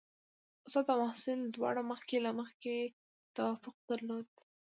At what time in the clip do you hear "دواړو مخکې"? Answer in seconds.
1.55-2.17